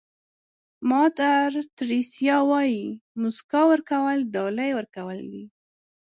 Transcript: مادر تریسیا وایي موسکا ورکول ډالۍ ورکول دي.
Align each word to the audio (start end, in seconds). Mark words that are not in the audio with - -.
مادر 0.89 1.49
تریسیا 1.77 2.37
وایي 2.49 2.83
موسکا 3.21 3.61
ورکول 3.71 4.19
ډالۍ 4.33 4.71
ورکول 4.75 5.19
دي. 5.31 5.43